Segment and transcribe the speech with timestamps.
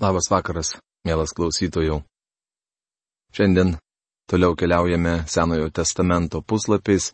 [0.00, 1.98] Labas vakaras, mielas klausytojų.
[3.36, 3.74] Šiandien
[4.32, 7.10] toliau keliaujame Senojo testamento puslapiais,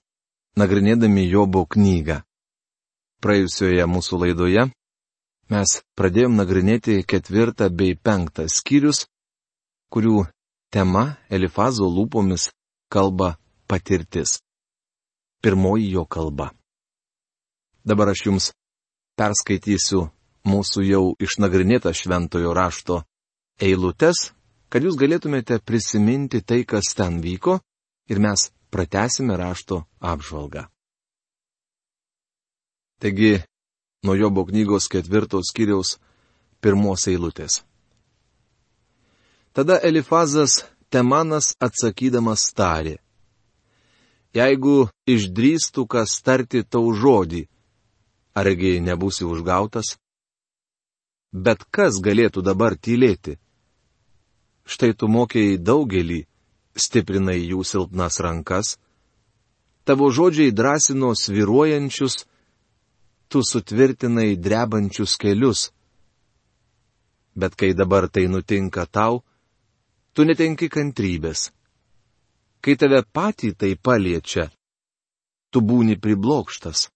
[0.54, 2.20] nagrinėdami Jobo knygą.
[3.18, 4.68] Praėjusioje mūsų laidoje
[5.50, 9.08] mes pradėjom nagrinėti ketvirtą bei penktą skyrius,
[9.90, 10.22] kurių
[10.70, 12.52] tema Elifazo lūpomis
[12.86, 13.34] kalba
[13.66, 14.38] patirtis.
[15.42, 16.52] Pirmoji jo kalba.
[17.82, 18.52] Dabar aš jums
[19.18, 20.06] perskaitysiu
[20.46, 23.02] mūsų jau išnagrinėtą šventojo rašto
[23.62, 24.30] eilutes,
[24.70, 27.58] kad jūs galėtumėte prisiminti tai, kas ten vyko,
[28.10, 30.66] ir mes pratesime rašto apžvalgą.
[33.00, 33.42] Taigi,
[34.04, 35.96] nuo Jobo knygos ketvirtos kiriaus
[36.64, 37.60] pirmos eilutės.
[39.52, 42.96] Tada Elifazas Temanas atsakydamas tarė.
[44.36, 47.46] Jeigu išdrįstų kas tarti tau žodį,
[48.36, 49.96] argi nebūsi užgautas?
[51.36, 53.34] Bet kas galėtų dabar tylėti?
[54.64, 56.22] Štai tu mokėjai daugelį,
[56.72, 58.78] stiprinai jų silpnas rankas,
[59.84, 62.24] tavo žodžiai drąsino sviruojančius,
[63.28, 65.68] tu sutvirtinai drebančius kelius.
[67.36, 69.20] Bet kai dabar tai nutinka tau,
[70.16, 71.50] tu netenki kantrybės.
[72.64, 74.48] Kai tave patį tai paliečia,
[75.52, 76.88] tu būni priblokštas.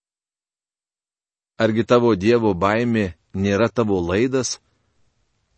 [1.60, 4.58] Argi tavo Dievo baimė nėra tavo laidas,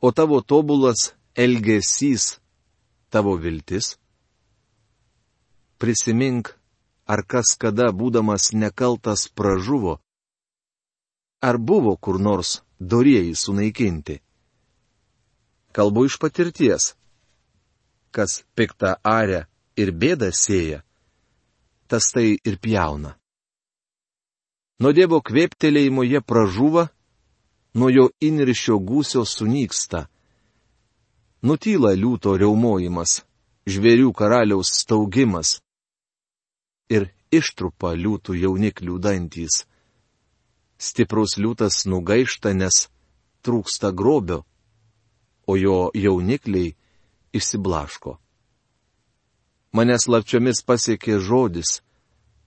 [0.00, 2.38] o tavo tobulas elgesys
[3.10, 3.96] tavo viltis?
[5.78, 6.54] Prisimink,
[7.06, 9.98] ar kas kada būdamas nekaltas pražuvo,
[11.42, 14.20] ar buvo kur nors dorėjai sunaikinti.
[15.72, 16.92] Kalbu iš patirties.
[18.12, 19.46] Kas piktą arę
[19.80, 20.82] ir bėdą sėja,
[21.88, 23.16] tas tai ir pjauna.
[24.82, 26.90] Nuo Dievo kvėptelėjimo jie pražūva,
[27.74, 30.06] nuo jo inrišio gūsio sunyksta.
[31.42, 33.22] Nutyla liūto reumojimas,
[33.66, 35.58] žvėrių karaliaus staugimas.
[36.92, 39.64] Ir ištrupa liūtų jauniklių dantys.
[40.78, 42.88] Stiprus liūtas nugaišta, nes
[43.42, 44.42] trūksta grobio,
[45.46, 46.74] o jo jaunikliai
[47.32, 48.18] išsiblaško.
[49.72, 51.80] Mane slapčiomis pasiekė žodis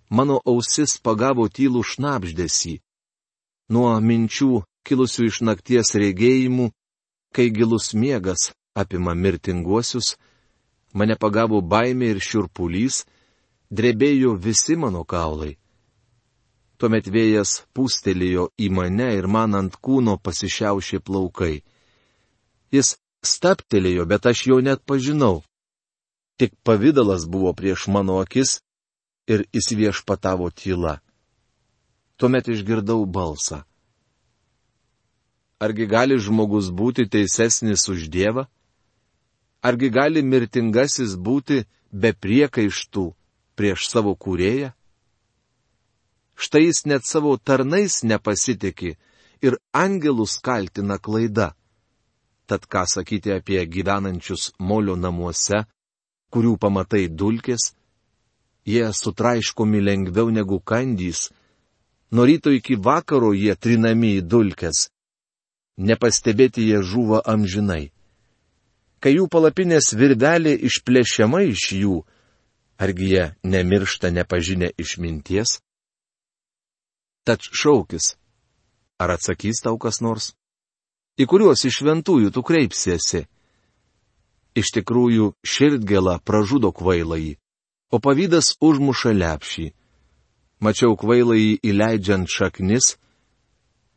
[0.09, 2.80] mano ausis pagavo tylų šnapždėsi.
[3.74, 6.69] Nuo minčių kilusių iš nakties regėjimų,
[7.35, 10.16] kai gilus miegas apima mirtinguosius,
[10.94, 13.03] mane pagavo baimė ir šiurpulys,
[13.72, 15.56] drebėjo visi mano kaulai.
[16.78, 21.63] Tuomet vėjas pūstelėjo į mane ir man ant kūno pasišiaušė plaukai.
[22.75, 25.44] Jis staptelėjo, bet aš jo net pažinau.
[26.35, 28.59] Tik pavydalas buvo prieš mano akis
[29.31, 31.00] ir įsiviešpatavo tyla.
[32.19, 33.63] Tuomet išgirdau balsą.
[35.66, 38.46] Argi gali žmogus būti teisesnis už Dievą?
[39.66, 43.06] Argi gali mirtingasis būti be priekaištų
[43.58, 44.70] prieš savo kūrėją?
[46.36, 48.92] Štai jis net savo tarnais nepasitikė
[49.48, 51.53] ir angelus kaltina klaida.
[52.46, 55.64] Tad ką sakyti apie gyvenančius molio namuose,
[56.30, 57.72] kurių pamatai dulkės,
[58.70, 61.32] jie sutraiškomi lengviau negu kandys,
[62.12, 64.90] nuo ryto iki vakaro jie trinami į dulkes.
[65.78, 67.91] Nepastebėti jie žuva amžinai.
[69.03, 71.97] Kai jų palapinės virvelė išplėšiama iš jų,
[72.80, 75.59] argi jie nemiršta nepažinę išminties?
[77.28, 78.16] Tad šaukis.
[78.97, 80.31] Ar atsakys tau kas nors?
[81.19, 83.25] Į kuriuos iš šventųjų tu kreipsiesi?
[84.56, 87.35] Iš tikrųjų, širdgėla pražudo kvailai,
[87.91, 89.66] o pavydas užmuša lepšį.
[90.64, 92.96] Mačiau kvailai įleidžiant šaknis,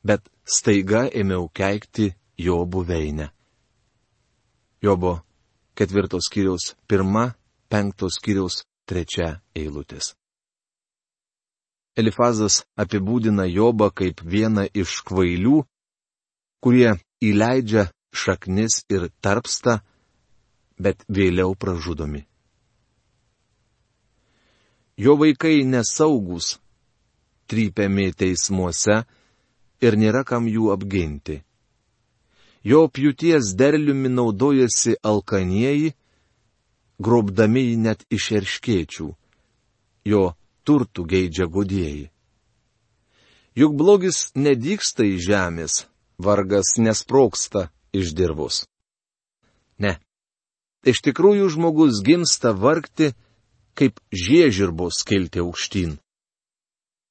[0.09, 0.25] bet
[0.57, 3.29] staiga ėmiau keikti jo buveinę.
[4.83, 5.19] Jobo
[5.77, 7.35] ketvirtos kiriaus pirma,
[7.69, 10.15] penktos kiriaus trečia eilutės.
[11.99, 15.65] Elifazas apibūdina Jobą kaip vieną iš kvailių,
[16.63, 19.81] kurie įleidžia šaknis ir tarpsta,
[20.79, 22.23] bet vėliau pražudomi.
[24.99, 26.57] Jo vaikai nesaugus,
[27.51, 29.03] trypiami teismuose
[29.85, 31.43] ir nėra kam jų apginti.
[32.65, 35.95] Jo pjūties derliumi naudojasi alkanieji,
[36.99, 39.09] grobdami jį net iš erškėčių.
[40.09, 40.23] Jo
[40.67, 42.09] turtų geidžia godėjai.
[43.59, 45.87] Juk blogis nedyksta į žemės,
[46.19, 48.67] vargas nesproksta iš dirvus.
[49.79, 49.97] Ne.
[50.87, 53.15] Iš tikrųjų žmogus gimsta vargti,
[53.79, 55.97] kaip žiežirbos kilti aukštyn.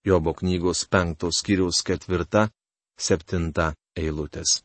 [0.08, 2.48] Jobo knygos penktos skyriaus ketvirta,
[2.97, 4.63] septinta eilutės.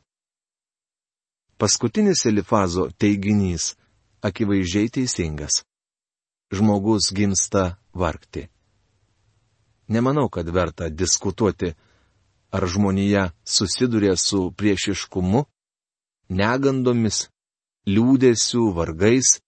[1.58, 3.76] paskutinis Elifazo teiginys
[4.22, 5.62] akivaizdžiai teisingas.
[6.52, 8.48] Žmogus gimsta vargti.
[9.88, 11.74] Nemanau, kad verta diskutuoti,
[12.52, 15.44] ar žmonija susiduria su priešiškumu,
[16.28, 17.28] negandomis,
[17.88, 19.38] liūdėsių, vargais,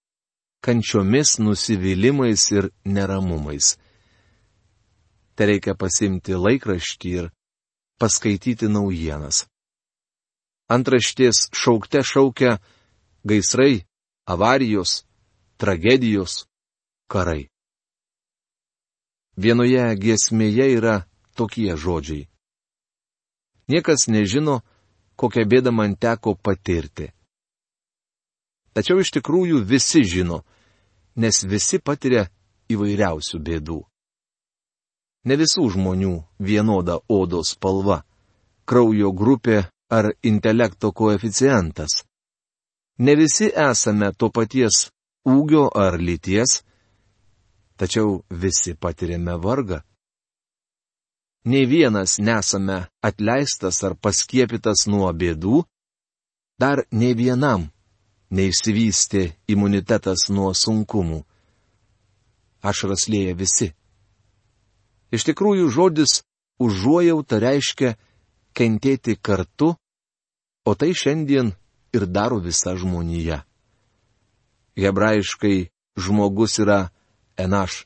[0.64, 3.76] kančiomis, nusivylimais ir neramumais.
[5.36, 7.30] Te reikia pasimti laikraštį ir
[8.00, 9.44] paskaityti naujienas.
[10.70, 12.58] Antraštės šaukte šaukia
[13.24, 13.84] gaisrai,
[14.26, 15.04] avarijos,
[15.60, 16.44] tragedijos,
[17.08, 17.48] karai.
[19.36, 20.96] Vienoje giesmėje yra
[21.36, 22.28] tokie žodžiai.
[23.68, 24.60] Niekas nežino,
[25.16, 27.10] kokią bėdą man teko patirti.
[28.74, 30.42] Tačiau iš tikrųjų visi žino,
[31.16, 32.26] nes visi patiria
[32.72, 33.80] įvairiausių bėdų.
[35.24, 38.02] Ne visų žmonių vienoda odos spalva,
[38.68, 42.02] kraujo grupė ar intelekto koeficientas.
[42.98, 44.88] Ne visi esame to paties
[45.24, 46.62] ūgio ar lyties,
[47.76, 49.80] tačiau visi patiriame vargą.
[51.44, 55.64] Nei vienas nesame atleistas ar paskiepytas nuo bėdų,
[56.60, 57.66] dar ne vienam
[58.30, 61.20] neišsivystė imunitetas nuo sunkumų.
[62.64, 63.74] Ašras lėja visi.
[65.14, 66.22] Iš tikrųjų žodis
[66.58, 67.94] užuojauta reiškia
[68.56, 69.74] kentėti kartu,
[70.66, 71.52] o tai šiandien
[71.94, 73.44] ir daro visa žmonija.
[74.74, 76.80] Hebrajiškai žmogus yra
[77.38, 77.84] enaš.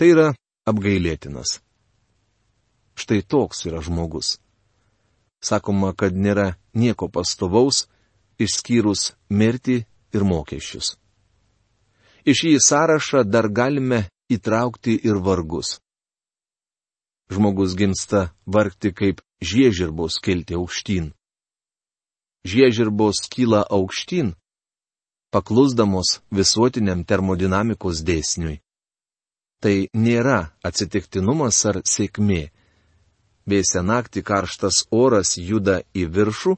[0.00, 0.28] Tai yra
[0.64, 1.58] apgailėtinas.
[2.96, 4.38] Štai toks yra žmogus.
[5.44, 7.84] Sakoma, kad nėra nieko pastovaus,
[8.40, 9.82] išskyrus mirtį
[10.16, 10.96] ir mokesčius.
[12.24, 15.76] Iš į sąrašą dar galime įtraukti ir vargus
[17.30, 21.12] žmogus gimsta vargti kaip žiežirbos kilti aukštyn.
[22.46, 24.34] Žiežirbos kyla aukštyn,
[25.34, 28.60] paklusdamos visuotiniam termodinamikos dėsniui.
[29.62, 32.52] Tai nėra atsitiktinumas ar sėkmė.
[33.46, 36.56] Vėsia naktį karštas oras juda į viršų,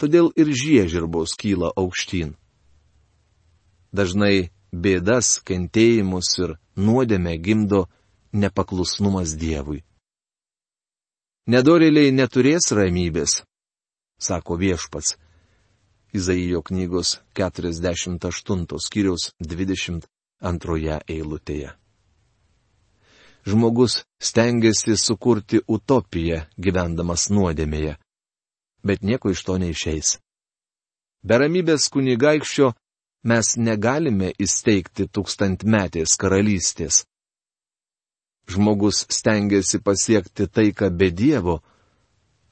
[0.00, 2.34] todėl ir žiežirbos kyla aukštyn.
[3.96, 7.86] Dažnai bėdas, kentėjimus ir nuodėmę gimdo
[8.36, 9.82] nepaklusnumas Dievui.
[11.46, 13.40] Nedorėliai neturės ramybės,
[14.18, 15.14] sako viešpats.
[16.16, 21.74] Izaijo knygos 48 skyriaus 22 eilutėje.
[23.46, 27.94] Žmogus stengiasi sukurti utopiją gyvendamas nuodėmėje,
[28.82, 30.16] bet nieko iš to neišeis.
[31.22, 32.72] Be ramybės kunigaikščio
[33.30, 37.04] mes negalime įsteigti tūkstantmetės karalystės
[38.50, 41.60] žmogus stengiasi pasiekti taiką be Dievo,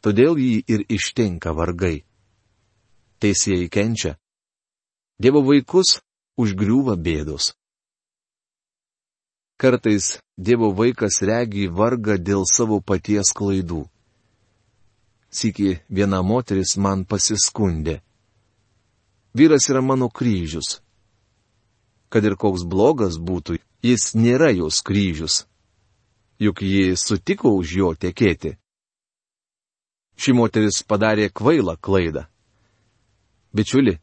[0.02, 2.04] todėl jį ir ištinka vargai.
[3.22, 4.16] Teisėjai kenčia.
[5.22, 6.00] Dievo vaikus
[6.36, 7.54] užgriūva bėdos.
[9.56, 13.84] Kartais Dievo vaikas regi vargą dėl savo paties klaidų.
[15.30, 18.00] Siki viena moteris man pasiskundė.
[19.34, 20.80] Vyras yra mano kryžius.
[22.10, 25.46] Kad ir koks blogas būtų, jis nėra jos kryžius,
[26.38, 28.56] juk ji sutiko už jo tekėti.
[30.16, 32.26] Ši moteris padarė kvailą klaidą.
[33.54, 33.98] Bičiuli,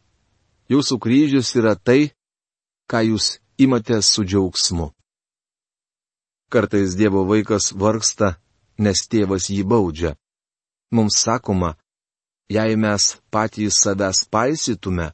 [0.72, 2.12] jūsų kryžius yra tai,
[2.88, 4.92] ką jūs imate su džiaugsmu.
[6.52, 8.36] Kartais Dievo vaikas vargsta,
[8.78, 10.18] nes tėvas jį baudžia.
[10.92, 11.78] Mums sakoma,
[12.52, 15.12] jei mes patys savęs paisytume,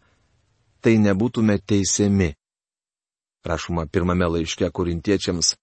[0.82, 2.34] tai nebūtume teisiami.
[3.46, 5.54] Rašoma pirmame laiške korintiečiams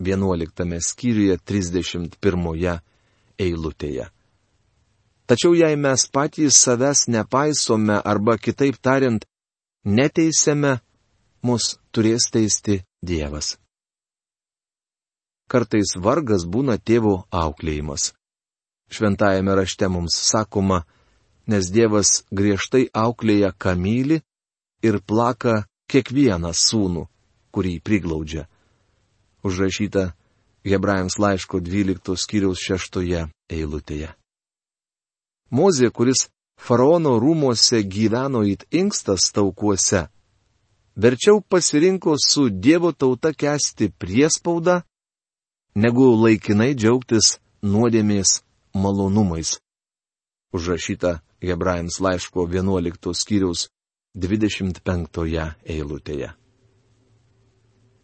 [0.00, 2.80] 11 skyriuje 31
[3.38, 4.08] eilutėje.
[5.28, 9.22] Tačiau jei mes patys savęs nepaisome arba kitaip tariant,
[9.84, 10.80] neteisėme,
[11.46, 13.58] mus turės teisti Dievas.
[15.50, 18.12] Kartais vargas būna tėvo auklėjimas.
[18.90, 20.82] Šventajame rašte mums sakoma,
[21.46, 24.20] nes Dievas griežtai auklėja kamylį
[24.82, 27.06] ir plaka kiekvieną sūnų,
[27.54, 28.46] kurį priglaudžia
[29.42, 30.12] užrašyta
[30.64, 33.00] Hebrajams laiško 12 skyriaus 6
[33.48, 34.12] eilutėje.
[35.50, 36.28] Mozė, kuris
[36.60, 40.06] faraono rūmose gyveno it inkstas taukuose,
[40.96, 44.82] verčiau pasirinko su Dievo tauta kesti priespaudą,
[45.74, 48.42] negu laikinai džiaugtis nuodėmės
[48.74, 49.58] malonumais.
[50.52, 53.68] Užrašyta Hebrajams laiško 11 skyriaus
[54.14, 56.34] 25 eilutėje.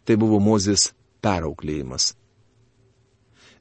[0.07, 2.13] Tai buvo Mozės perauklėjimas.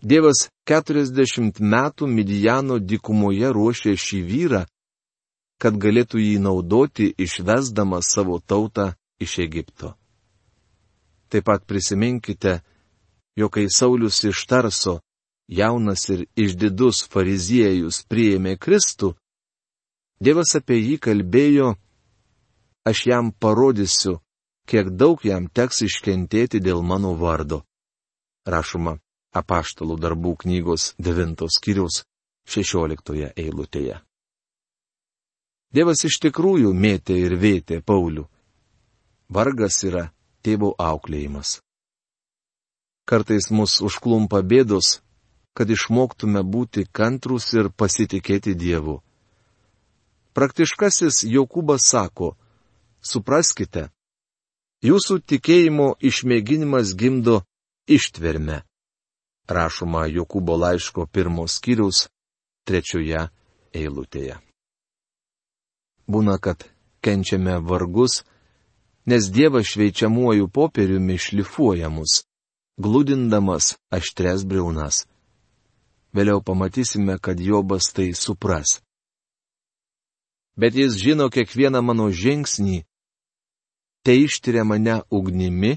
[0.02, 4.62] Dievas 40 metų Midijano dykumoje ruošė šį vyrą,
[5.58, 9.94] kad galėtų jį naudoti išvesdamas savo tautą iš Egipto.
[11.32, 12.60] Taip pat prisiminkite,
[13.36, 15.00] jog kai Saulis iš Tarso,
[15.48, 19.16] jaunas ir išdidus fariziejus priėmė Kristų,
[20.16, 21.74] Dievas apie jį kalbėjo,
[22.88, 24.16] aš jam parodysiu,
[24.66, 27.62] kiek daug jam teks iškentėti dėl mano vardo.
[28.46, 28.98] Rašoma
[29.36, 32.02] apaštalų darbų knygos 9 skyrius
[32.46, 34.00] 16 eilutėje.
[35.74, 38.24] Dievas iš tikrųjų mėtė ir vėtė Paulių.
[39.28, 40.06] Vargas yra
[40.46, 41.58] tėvo auklėjimas.
[43.06, 45.00] Kartais mus užklumpa bėdos,
[45.56, 49.00] kad išmoktume būti kantrus ir pasitikėti Dievu.
[50.36, 52.34] Praktiškasis Jokūbas sako,
[53.00, 53.88] supraskite,
[54.86, 57.42] jūsų tikėjimo išmėginimas gimdo
[57.90, 58.62] ištverme.
[59.46, 62.06] Rašoma Jokūbo laiško pirmos skyriaus
[62.66, 63.28] trečioje
[63.74, 64.40] eilutėje.
[66.06, 66.66] Būna, kad
[67.02, 68.24] kenčiame vargus,
[69.06, 72.24] nes Dievas šveičiamuoju popieriumi šlifuoja mus,
[72.82, 75.04] glūdindamas aštres breunas.
[76.14, 78.80] Vėliau pamatysime, kad Jobas tai supras
[80.56, 82.84] bet jis žino kiekvieną mano žingsnį.
[84.06, 85.72] Tai ištiria mane ugnimi,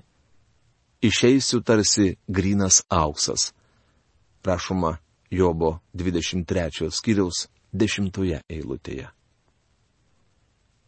[1.02, 3.54] išeisiu tarsi grinas auksas.
[4.42, 4.98] Prašoma
[5.32, 9.10] Jobo 23 skyriaus 10 eilutėje.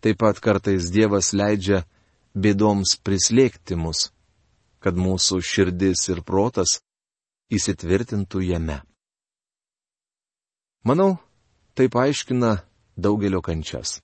[0.02, 1.82] Taip pat kartais Dievas leidžia
[2.38, 4.12] bėdoms prislėgti mus,
[4.78, 6.78] kad mūsų širdis ir protas
[7.50, 8.84] įsitvirtintų jame.
[10.86, 11.18] Manau,
[11.74, 12.60] taip aiškina
[12.98, 13.98] daugelio kančias.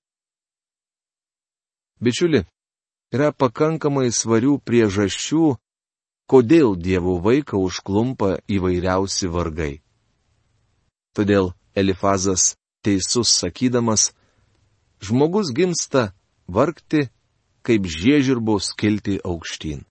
[2.02, 2.48] Bičiuli,
[3.14, 5.56] yra pakankamai svarių priežasčių,
[6.28, 9.80] kodėl Dievo vaiką užklumpa įvairiausi vargai.
[11.16, 14.12] Todėl Elifazas teisus sakydamas,
[15.00, 16.12] žmogus gimsta
[16.48, 17.08] vargti,
[17.64, 19.84] kaip žiežirbos kilti aukštyn.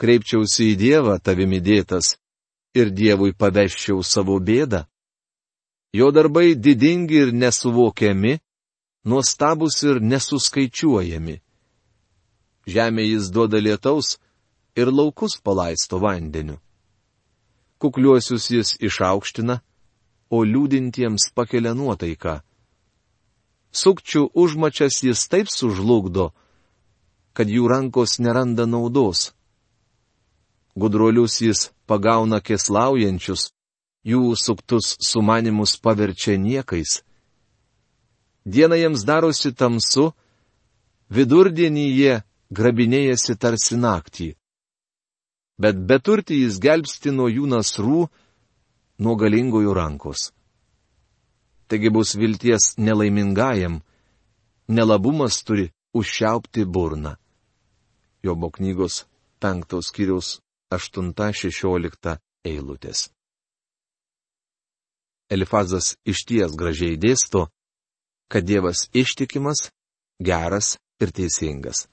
[0.00, 2.16] Kreipčiausi į Dievą tavimi dėtas
[2.74, 4.86] ir Dievui paveščiau savo bėdą.
[5.92, 8.38] Jo darbai didingi ir nesuvokiami,
[9.04, 11.40] nuostabus ir nesuskaičiuojami.
[12.68, 14.18] Žemė jis duoda lietaus
[14.76, 16.60] ir laukus palaisto vandeniu.
[17.80, 19.60] Kukliuosius jis išaukština,
[20.30, 22.40] o liūdintiems pakelia nuotaiką.
[23.72, 26.30] Sukčių užmačias jis taip sužlugdo,
[27.32, 29.32] kad jų rankos neranda naudos.
[30.76, 33.50] Gudruolius jis pagauna keslaujančius,
[34.06, 37.00] jų suktus sumanimus paverčia niekais.
[38.44, 40.10] Diena jiems darosi tamsu,
[41.12, 42.14] vidurdienį jie
[42.50, 44.34] grabinėjasi tarsi naktį.
[45.60, 48.06] Bet beturti jis gelbsti nuo jų nasrų,
[48.98, 50.30] nuo galingojų rankos.
[51.68, 53.82] Taigi bus vilties nelaimingajam,
[54.68, 57.14] nelabumas turi užšiaupti burną.
[58.24, 59.04] Jobo knygos
[59.40, 60.40] penktos kiriaus
[60.72, 63.10] 8-16 eilutės.
[65.30, 67.46] Elifazas išties gražiai dėsto,
[68.30, 69.70] kad Dievas ištikimas,
[70.18, 71.88] geras ir teisingas.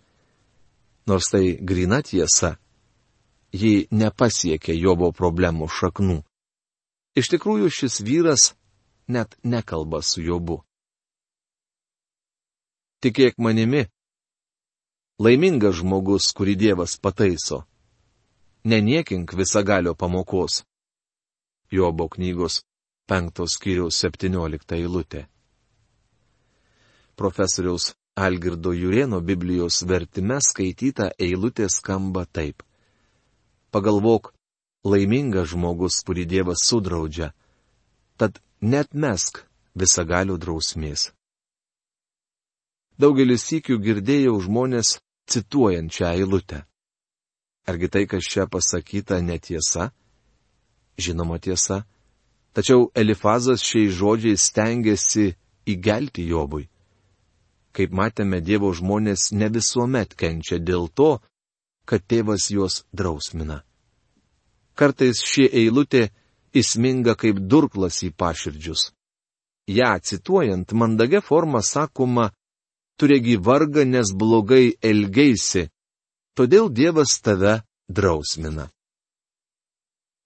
[1.07, 2.57] Nors tai grina tiesa,
[3.51, 6.19] ji nepasiekė Jobo problemų šaknų.
[7.17, 8.51] Iš tikrųjų šis vyras
[9.07, 10.59] net nekalba su Jobu.
[13.01, 13.87] Tikėk manimi,
[15.17, 17.63] laimingas žmogus, kurį Dievas pataiso.
[18.67, 20.65] Neniekink visagalio pamokos.
[21.71, 22.61] Jobo knygos
[23.07, 25.25] penktos skyriaus 17 eilutė.
[27.17, 32.63] Profesoriaus Algirdo Jurieno Biblijos vertime skaityta eilutė skamba taip.
[33.73, 34.31] Pagalvok,
[34.85, 37.31] laimingas žmogus, kurį Dievas sudraudžia,
[38.17, 39.43] tad net mesk
[39.77, 41.11] visagalių drausmės.
[42.97, 44.95] Daugelis sykių girdėjau žmonės
[45.29, 46.63] cituojant šią eilutę.
[47.67, 49.91] Argi tai, kas čia pasakyta, netiesa?
[50.97, 51.83] Žinoma tiesa
[52.57, 55.35] Tačiau Elifazas šiais žodžiais stengiasi
[55.69, 56.63] įgelti Jobui.
[57.77, 61.19] Kaip matėme, Dievo žmonės ne visuomet kenčia dėl to,
[61.85, 63.61] kad tėvas juos drausmina.
[64.73, 66.07] Kartais ši eilutė
[66.57, 68.91] įsminga kaip durklas į paširdžius.
[69.69, 72.31] Ja cituojant, mandagė forma sakoma,
[72.97, 75.67] turėgi vargą, nes blogai elgeisi,
[76.33, 78.71] todėl Dievas tave drausmina.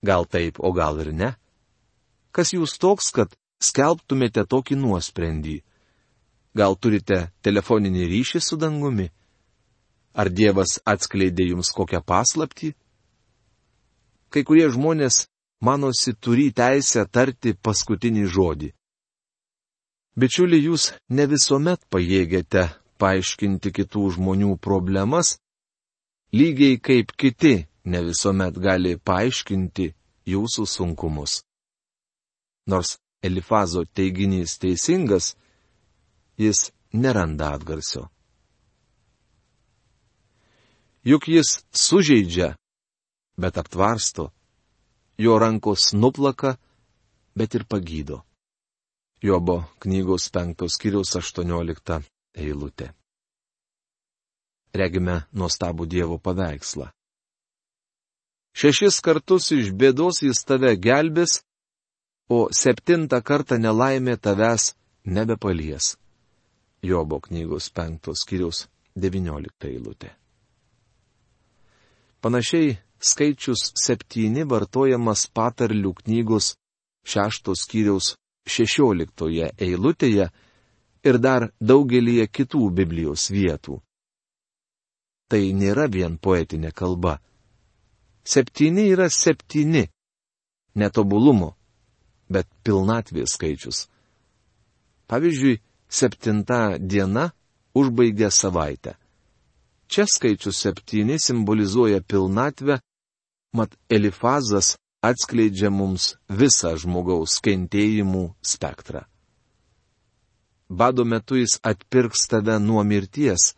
[0.05, 1.33] Gal taip, o gal ir ne?
[2.31, 5.59] Kas jūs toks, kad skelbtumėte tokį nuosprendį?
[6.57, 9.07] Gal turite telefoninį ryšį su dangumi?
[10.13, 12.73] Ar Dievas atskleidė jums kokią paslaptį?
[14.31, 15.25] Kai kurie žmonės
[15.61, 18.69] manosi turi teisę tarti paskutinį žodį.
[20.19, 22.65] Bičiuli, jūs ne visuomet pajėgėte
[22.99, 25.37] paaiškinti kitų žmonių problemas,
[26.35, 27.53] lygiai kaip kiti
[27.85, 29.87] ne visuomet gali paaiškinti
[30.33, 31.41] jūsų sunkumus.
[32.67, 35.35] Nors Elifazo teiginys teisingas,
[36.41, 38.09] jis neranda atgarsio.
[41.03, 42.55] Juk jis sužeidžia,
[43.37, 44.29] bet aptvarsto,
[45.17, 46.55] jo rankos nuplaka,
[47.35, 48.21] bet ir pagydo.
[49.21, 52.01] Jobo knygos penktos kiriaus aštuoniolikta
[52.33, 52.89] eilutė.
[54.73, 56.89] Regime nuostabų Dievo paveikslą.
[58.57, 61.41] Šešis kartus iš bėdos jis tave gelbės,
[62.29, 64.73] o septintą kartą nelaimė tavęs
[65.05, 66.00] nebepalies.
[66.81, 68.65] Jobo knygos penktos kiriaus
[68.97, 70.09] devyniolikta eilutė.
[72.21, 76.55] Panašiai skaičius septyni vartojamas patarlių knygos
[77.05, 78.15] šeštos kiriaus
[78.49, 80.27] šešioliktoje eilutėje
[81.05, 83.79] ir dar daugelįje kitų Biblijos vietų.
[85.29, 87.19] Tai nėra vien poetinė kalba.
[88.23, 89.87] Septyni yra septyni.
[90.75, 91.55] Netobulumo,
[92.29, 93.87] bet pilnatvės skaičius.
[95.11, 95.59] Pavyzdžiui,
[95.91, 97.31] septinta diena
[97.75, 98.95] užbaigia savaitę.
[99.91, 102.79] Čia skaičius septyni simbolizuoja pilnatvę,
[103.53, 109.03] mat Elifazas atskleidžia mums visą žmogaus kentėjimų spektrą.
[110.71, 113.51] Bado metu jis atpirks tave nuo mirties,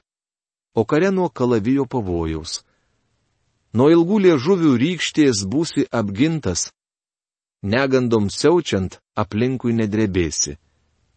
[0.73, 2.63] o kare nuo kalavijo pavojaus.
[3.77, 6.71] Nuo ilgų liežuvių rykštės būsi apgintas,
[7.61, 10.57] negandom siaučiant aplinkui nedrebėsi.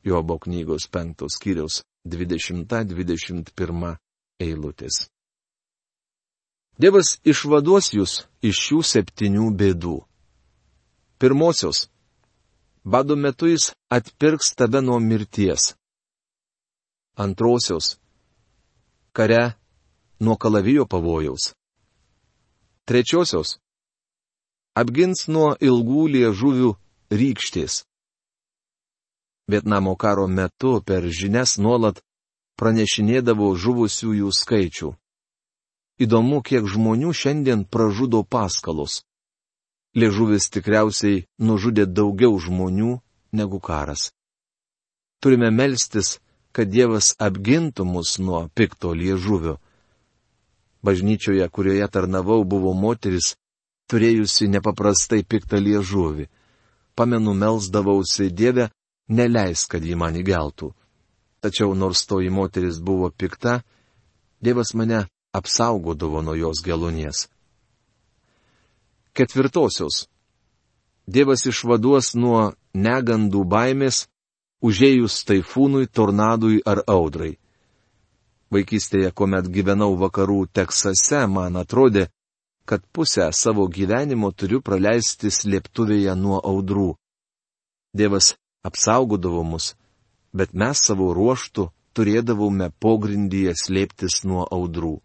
[0.07, 3.97] Jobo knygos penktos kiriaus 20-21
[4.39, 5.11] eilutės.
[6.79, 8.13] Dievas išvaduos jūs
[8.45, 9.97] iš šių septynių bėdų.
[11.19, 11.89] Pirmosios.
[12.85, 15.75] Bado metu jis atpirks tave nuo mirties.
[17.17, 17.97] Antrosios.
[19.17, 19.57] Kare
[20.21, 21.51] nuo kalavijo pavojaus.
[22.87, 23.57] Trečiosios.
[24.77, 26.71] Apgins nuo ilgų liežuvių
[27.11, 27.83] rykštės.
[29.49, 32.01] Vietnamo karo metu per žinias nuolat
[32.59, 34.91] pranešinėdavo žuvusiųjų skaičių.
[36.03, 39.05] Įdomu, kiek žmonių šiandien pražudo paskalos.
[39.97, 42.99] Liežuvis tikriausiai nužudė daugiau žmonių
[43.33, 44.11] negu karas.
[45.23, 46.19] Turime melstis,
[46.53, 49.57] kad Dievas apgintų mus nuo pikto liežuvio.
[50.85, 53.35] Bažnyčioje, kurioje tarnavau, buvo moteris,
[53.89, 56.29] turėjusi nepaprastai piktą liežuvį.
[56.97, 58.71] Pamenu, melsdavausi Dievę,
[59.09, 60.73] neleis, kad jį man įgeltų.
[61.45, 63.63] Tačiau nors toji moteris buvo pikta,
[64.41, 67.29] Dievas mane apsaugodavo nuo jos gelonies.
[69.17, 70.07] Ketvirtosios.
[71.09, 74.05] Dievas išvaduos nuo negandų baimės,
[74.61, 77.39] užėjus taifūnui, tornadui ar audrai.
[78.53, 82.09] Vaikystėje, kuomet gyvenau vakarų Teksase, man atrodė,
[82.69, 86.91] kad pusę savo gyvenimo turiu praleisti slėptuvėje nuo audrų.
[87.97, 88.35] Dievas
[88.69, 89.73] apsaugodavo mus,
[90.37, 94.97] bet mes savo ruoštų turėdavome pogrindyje slėptis nuo audrų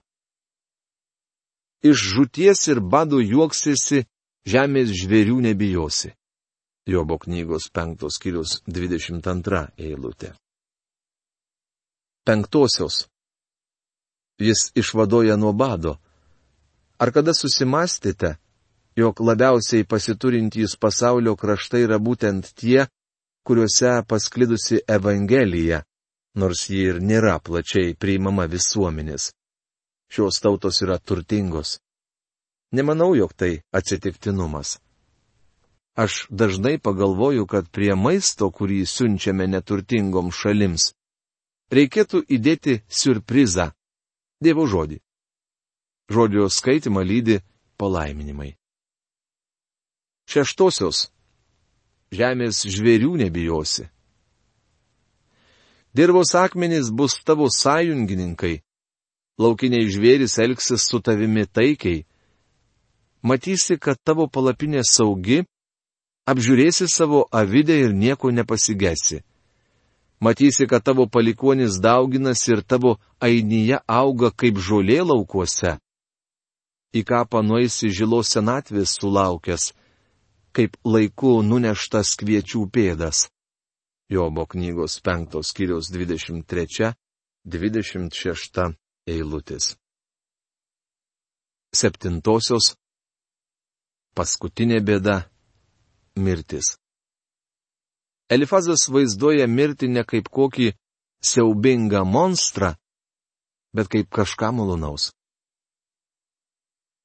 [1.81, 4.05] iš žuties ir bado juoksėsi,
[4.45, 6.13] žemės žvėrių nebijosi.
[6.89, 10.33] Jobo knygos penktos kirius 22 eilutė.
[12.25, 13.07] Penktosios.
[14.41, 15.97] Jis išvadoja nuo bado.
[17.01, 18.35] Ar kada susimastėte,
[18.97, 22.87] jog labiausiai pasiturintys pasaulio kraštai yra būtent tie,
[23.43, 25.83] kuriuose pasklidusi Evangelija,
[26.35, 29.31] nors ji ir nėra plačiai priimama visuomenės
[30.11, 31.79] šios tautos yra turtingos.
[32.71, 34.79] Nemanau, jog tai atsitiktinumas.
[35.95, 40.93] Aš dažnai pagalvoju, kad prie maisto, kurį siunčiame neturtingom šalims,
[41.71, 43.71] reikėtų įdėti surprizą-
[44.43, 44.97] Dievo žodį.
[46.11, 47.39] Žodžio skaitimą lydi
[47.77, 48.55] palaiminimai.
[50.27, 51.11] Šeštosios.
[52.11, 53.85] Žemės žvėrių nebijosi.
[55.95, 58.61] Dirbos akmenys bus tavo sąjungininkai,
[59.39, 62.03] laukiniai žvėris elgsis su tavimi taikiai.
[63.23, 65.43] Matysi, kad tavo palapinė saugi,
[66.27, 69.21] apžiūrėsi savo avidę ir nieko nepasigesi.
[70.19, 75.77] Matysi, kad tavo palikonis dauginasi ir tavo ainyje auga kaip žolė laukuose.
[76.91, 79.71] Į kapą nueisi žilos senatvės sulaukęs,
[80.55, 83.29] kaip laiku nuneštas kviečių pėdas.
[84.11, 88.75] Jobo knygos 5 skyriaus 23-26
[89.07, 89.77] eilutės.
[91.71, 92.75] Septintosios.
[94.11, 95.31] Paskutinė bėda-
[96.25, 96.75] mirtis.
[98.31, 100.75] Elifazas vaizduoja mirtį ne kaip kokį
[101.23, 102.75] siaubingą monstrą,
[103.75, 105.11] bet kaip kažką malonaus.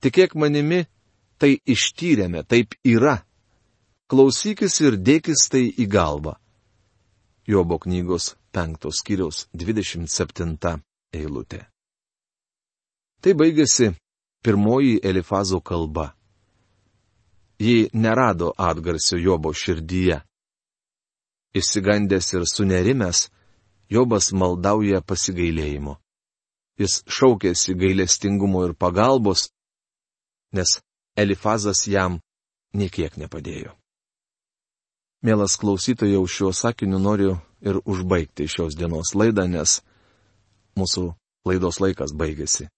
[0.02, 0.86] Tikėk manimi,
[1.38, 3.25] tai ištyrėme, taip yra.
[4.06, 6.36] Klausykis ir dėkis tai į galvą.
[7.50, 10.76] Jobo knygos penktos kiriaus 27
[11.10, 11.64] eilutė.
[13.18, 13.88] Tai baigėsi
[14.46, 16.12] pirmoji Elifazo kalba.
[17.58, 20.20] Ji nerado atgarsio Jobo širdyje.
[21.58, 23.24] Išsigandęs ir sunerimęs,
[23.90, 25.96] Jobas maldauja pasigailėjimo.
[26.78, 29.48] Jis šaukėsi gailestingumo ir pagalbos,
[30.54, 30.76] nes
[31.18, 32.20] Elifazas jam
[32.74, 33.74] niekiek nepadėjo.
[35.22, 39.80] Mielas klausytojau, šiuo sakiniu noriu ir užbaigti šios dienos laidą, nes
[40.76, 41.08] mūsų
[41.48, 42.68] laidos laikas baigėsi.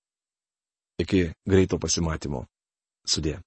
[1.03, 2.45] Iki greito pasimatymo.
[3.09, 3.39] Sudė.